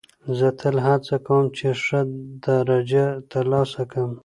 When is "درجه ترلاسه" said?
2.45-3.83